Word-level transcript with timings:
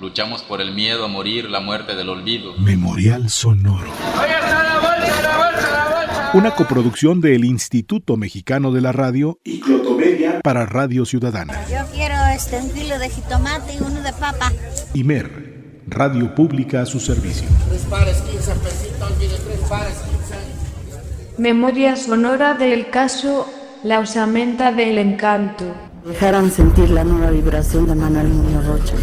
Luchamos 0.00 0.42
por 0.42 0.60
el 0.60 0.74
miedo 0.74 1.04
a 1.04 1.08
morir, 1.08 1.48
la 1.48 1.60
muerte 1.60 1.94
del 1.94 2.08
olvido. 2.08 2.54
Memorial 2.58 3.30
Sonoro. 3.30 3.90
Una 6.34 6.50
coproducción 6.50 7.20
del 7.20 7.44
Instituto 7.44 8.16
Mexicano 8.16 8.72
de 8.72 8.80
la 8.80 8.90
Radio 8.90 9.38
y 9.44 9.60
Clotomedia 9.60 10.40
para 10.42 10.66
Radio 10.66 11.04
Ciudadana. 11.04 11.54
Yo 11.70 11.86
quiero 11.92 12.16
este, 12.34 12.58
un 12.58 12.70
kilo 12.70 12.98
de 12.98 13.08
jitomate 13.08 13.74
y 13.74 13.78
uno 13.78 14.02
de 14.02 14.12
papa. 14.12 14.52
Imer, 14.94 15.82
Radio 15.86 16.34
Pública 16.34 16.82
a 16.82 16.86
su 16.86 16.98
servicio. 16.98 17.46
Tres 17.68 17.82
pares, 17.82 18.16
15 18.22 18.54
pesitos, 18.56 19.12
mire, 19.20 19.34
tres 19.36 19.60
pares, 19.68 19.94
15. 19.94 21.40
Memoria 21.40 21.94
sonora 21.94 22.54
del 22.54 22.90
caso 22.90 23.48
La 23.84 24.00
osamenta 24.00 24.72
del 24.72 24.98
encanto. 24.98 25.64
Dejaran 26.04 26.50
sentir 26.50 26.90
la 26.90 27.04
nueva 27.04 27.30
vibración 27.30 27.86
de 27.86 27.94
Manuel 27.94 28.28
Muñoz 28.28 28.66
Rocha. 28.66 28.94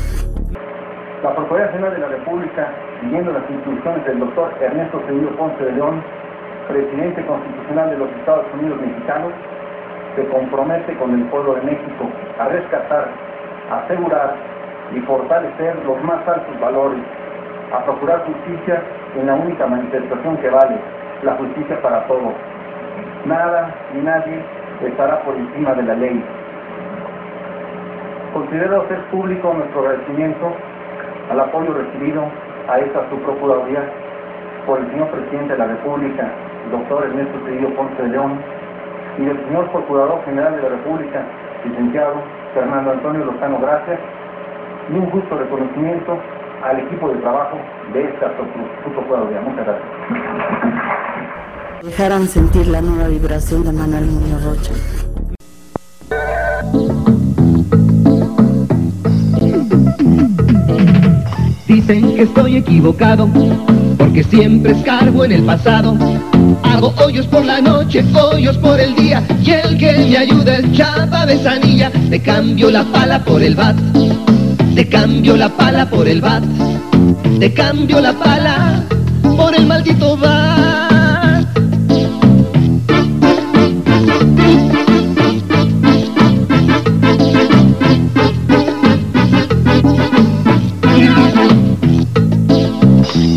La 1.24 1.36
Procuraduría 1.36 1.72
General 1.72 1.94
de 1.94 2.00
la 2.00 2.08
República, 2.08 2.68
siguiendo 3.00 3.32
las 3.32 3.48
instrucciones 3.48 4.04
del 4.06 4.20
doctor 4.22 4.52
Ernesto 4.60 5.00
Cedillo 5.06 5.30
Ponce 5.38 5.64
de 5.64 5.72
León, 5.74 6.02
presidente 6.68 7.24
constitucional 7.28 7.92
de 7.92 7.98
los 7.98 8.10
Estados 8.10 8.46
Unidos 8.56 8.82
mexicanos, 8.82 9.32
se 10.16 10.26
compromete 10.30 10.98
con 10.98 11.14
el 11.14 11.24
pueblo 11.26 11.54
de 11.56 11.62
México 11.62 12.10
a 12.40 12.48
rescatar, 12.48 13.10
asegurar 13.70 14.34
y 14.96 15.00
fortalecer 15.02 15.76
los 15.86 16.04
más 16.04 16.28
altos 16.28 16.60
valores, 16.60 17.04
a 17.72 17.86
procurar 17.86 18.26
justicia 18.26 18.82
en 19.16 19.28
la 19.28 19.36
única 19.36 19.68
manifestación 19.68 20.38
que 20.38 20.50
vale, 20.50 20.76
la 21.22 21.36
justicia 21.36 21.80
para 21.84 22.08
todos. 22.08 22.34
Nada 23.26 23.70
ni 23.94 24.02
nadie 24.02 24.42
estará 24.84 25.22
por 25.22 25.36
encima 25.36 25.76
de 25.76 25.84
la 25.84 25.94
ley. 25.94 26.26
Considero 28.34 28.88
ser 28.88 29.00
público 29.12 29.54
nuestro 29.54 29.82
agradecimiento 29.82 30.52
al 31.30 31.40
apoyo 31.40 31.74
recibido 31.74 32.24
a 32.68 32.80
esta 32.80 33.10
subprocuraduría 33.10 33.90
por 34.66 34.80
el 34.80 34.90
señor 34.92 35.08
presidente 35.10 35.54
de 35.54 35.60
la 35.60 35.68
República, 35.68 36.32
doctor 36.72 37.06
Ernesto 37.06 37.40
Cedillo 37.46 37.76
Ponce 37.76 38.02
de 38.02 38.10
León, 38.10 38.40
y 39.18 39.26
del 39.26 39.38
señor 39.46 39.70
Procurador 39.72 40.24
General 40.26 40.56
de 40.56 40.62
la 40.62 40.70
República, 40.70 41.26
licenciado 41.66 42.16
Fernando 42.54 42.92
Antonio 42.92 43.26
Lozano 43.26 43.60
Gracias, 43.60 44.00
y 44.90 44.94
un 44.94 45.10
justo 45.10 45.38
reconocimiento 45.38 46.18
al 46.64 46.80
equipo 46.80 47.10
de 47.10 47.16
trabajo 47.20 47.58
de 47.94 48.04
esta 48.04 48.32
subprocuraduría. 48.86 49.42
Muchas 49.42 49.66
gracias. 49.66 49.88
Dejaran 51.84 52.28
sentir 52.28 52.68
la 52.68 52.82
nueva 52.82 53.08
vibración 53.08 53.64
de 53.64 53.74
Manuel 53.74 54.08
Rocha. 54.44 55.01
Dicen 61.72 62.16
que 62.16 62.24
estoy 62.24 62.58
equivocado, 62.58 63.30
porque 63.98 64.26
siempre 64.26 64.74
escarbo 64.74 65.24
en 65.24 65.32
el 65.32 65.44
pasado. 65.44 65.98
Hago 66.64 66.94
hoyos 66.98 67.26
por 67.28 67.46
la 67.46 67.62
noche, 67.62 68.04
hoyos 68.14 68.58
por 68.58 68.78
el 68.78 68.94
día, 68.94 69.24
y 69.42 69.52
el 69.52 69.78
que 69.78 69.94
me 69.94 70.18
ayuda 70.18 70.58
es 70.58 70.70
chapa 70.74 71.26
de 71.26 71.42
sanilla. 71.42 71.90
Te 72.10 72.20
cambio 72.20 72.72
la 72.72 72.84
pala 72.84 73.24
por 73.24 73.42
el 73.42 73.56
bat, 73.56 73.78
te 74.76 74.86
cambio 74.90 75.38
la 75.38 75.48
pala 75.48 75.90
por 75.90 76.10
el 76.10 76.20
bat, 76.20 76.44
te 77.40 77.54
cambio 77.54 78.02
la 78.02 78.12
pala 78.20 78.84
por 79.38 79.56
el 79.56 79.66
maldito 79.66 80.18
bat. 80.18 81.01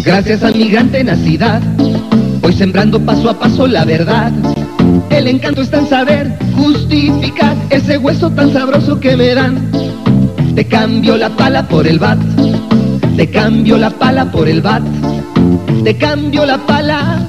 Gracias 0.05 0.43
a 0.43 0.51
mi 0.51 0.69
gran 0.69 0.91
tenacidad, 0.91 1.63
voy 2.43 2.53
sembrando 2.53 3.01
paso 3.01 3.31
a 3.31 3.39
paso 3.39 3.67
la 3.67 3.87
verdad. 3.87 4.31
El 5.09 5.27
encanto 5.27 5.63
está 5.63 5.79
en 5.79 5.89
saber 5.89 6.39
justificar 6.55 7.57
ese 7.71 7.97
hueso 7.97 8.31
tan 8.31 8.53
sabroso 8.53 9.01
que 9.01 9.17
me 9.17 9.35
dan. 9.35 9.71
Te 10.55 10.67
cambio 10.67 11.17
la 11.17 11.31
pala 11.31 11.67
por 11.67 11.87
el 11.87 11.99
bat, 11.99 12.19
te 13.17 13.31
cambio 13.31 13.79
la 13.79 13.89
pala 13.89 14.31
por 14.31 14.47
el 14.47 14.61
bat, 14.61 14.83
te 15.85 15.97
cambio 15.97 16.45
la 16.45 16.59
pala 16.59 17.27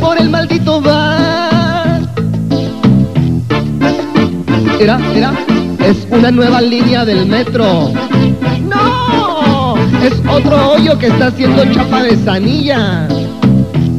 por 0.00 0.16
el 0.16 0.30
maldito 0.30 0.80
bat. 0.80 2.02
Era, 4.80 5.00
era, 5.16 5.32
es 5.84 6.06
una 6.08 6.30
nueva 6.30 6.60
línea 6.60 7.04
del 7.04 7.26
metro. 7.26 7.92
¡No! 8.68 9.31
Es 10.00 10.14
otro 10.28 10.72
hoyo 10.72 10.98
que 10.98 11.08
está 11.08 11.26
haciendo 11.26 11.64
chapa 11.72 12.02
de 12.04 12.16
sanilla. 12.24 13.08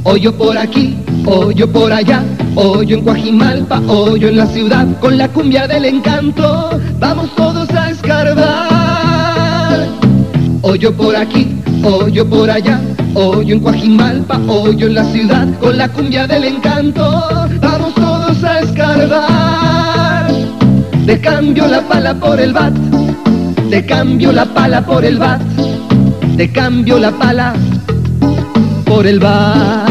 Hoyo 0.03 0.35
por 0.37 0.57
aquí, 0.57 0.97
hoyo 1.25 1.71
por 1.71 1.93
allá, 1.93 2.23
hoyo 2.55 2.97
en 2.97 3.03
Coajimalpa, 3.03 3.79
hoyo 3.87 4.27
en 4.27 4.37
la 4.37 4.47
ciudad, 4.47 4.85
con 4.99 5.17
la 5.17 5.29
cumbia 5.29 5.67
del 5.67 5.85
encanto, 5.85 6.79
vamos 6.99 7.33
todos 7.35 7.69
a 7.71 7.89
escarbar. 7.89 9.87
Hoyo 10.61 10.93
por 10.95 11.15
aquí, 11.15 11.55
hoyo 11.83 12.29
por 12.29 12.49
allá, 12.49 12.81
hoyo 13.13 13.55
en 13.55 13.61
Coajimalpa, 13.61 14.39
hoyo 14.47 14.87
en 14.87 14.95
la 14.95 15.05
ciudad, 15.05 15.47
con 15.59 15.77
la 15.77 15.87
cumbia 15.87 16.27
del 16.27 16.43
encanto, 16.45 17.23
vamos 17.61 17.93
todos 17.95 18.43
a 18.43 18.59
escarbar. 18.59 20.27
Te 21.05 21.19
cambio 21.19 21.67
la 21.67 21.81
pala 21.81 22.13
por 22.13 22.39
el 22.39 22.53
bat, 22.53 22.73
te 23.69 23.85
cambio 23.85 24.31
la 24.31 24.45
pala 24.45 24.85
por 24.85 25.03
el 25.03 25.17
bat, 25.17 25.41
te 26.37 26.51
cambio 26.51 26.99
la 26.99 27.11
pala 27.11 27.53
por 28.85 29.05
el 29.05 29.19
bat. 29.19 29.89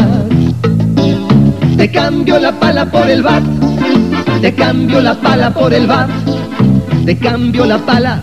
Te 1.77 1.91
cambio 1.91 2.39
la 2.39 2.51
pala 2.59 2.89
por 2.89 3.09
el 3.09 3.23
bat, 3.23 3.43
te 4.41 4.53
cambio 4.53 5.01
la 5.01 5.15
pala 5.19 5.53
por 5.53 5.73
el 5.73 5.87
bat, 5.87 6.09
te 7.05 7.17
cambio 7.17 7.65
la 7.65 7.77
pala 7.79 8.21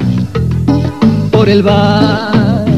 por 1.30 1.48
el 1.48 1.62
bat. 1.62 2.68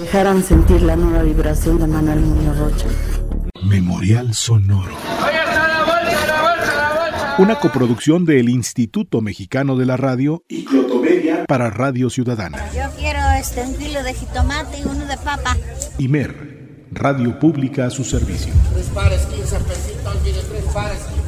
Dejaran 0.00 0.42
sentir 0.42 0.82
la 0.82 0.96
nueva 0.96 1.22
vibración 1.22 1.78
de 1.78 1.86
Manuel 1.86 2.20
Muñoz 2.20 2.58
Rocha. 2.58 2.86
Memorial 3.62 4.32
Sonoro. 4.32 4.96
Una 7.38 7.58
coproducción 7.58 8.26
del 8.26 8.50
Instituto 8.50 9.22
Mexicano 9.22 9.76
de 9.76 9.86
la 9.86 9.96
Radio 9.96 10.44
y 10.48 10.66
Clotomedia 10.66 11.46
para 11.46 11.70
Radio 11.70 12.10
Ciudadana. 12.10 12.70
Yo 12.74 12.82
quiero 12.98 13.20
este, 13.40 13.62
un 13.62 13.74
kilo 13.76 14.02
de 14.02 14.12
jitomate 14.12 14.80
y 14.80 14.84
uno 14.84 15.06
de 15.06 15.16
papa. 15.16 15.56
Imer, 15.98 16.86
Radio 16.90 17.38
Pública 17.38 17.86
a 17.86 17.90
su 17.90 18.04
servicio. 18.04 18.52
Tres 18.74 18.86
pares, 18.88 19.22
15 19.26 19.58
pesitos, 19.60 20.22
mire, 20.22 20.40
tres 20.46 20.64
pares, 20.74 20.98
15. 20.98 21.21